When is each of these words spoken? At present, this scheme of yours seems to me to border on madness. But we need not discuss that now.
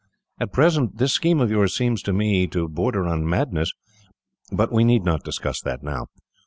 At 0.39 0.51
present, 0.51 0.97
this 0.97 1.13
scheme 1.13 1.39
of 1.39 1.51
yours 1.51 1.77
seems 1.77 2.01
to 2.01 2.11
me 2.11 2.47
to 2.47 2.67
border 2.67 3.05
on 3.05 3.23
madness. 3.29 3.71
But 4.51 4.71
we 4.71 4.83
need 4.83 5.03
not 5.03 5.23
discuss 5.23 5.61
that 5.61 5.83
now. 5.83 6.07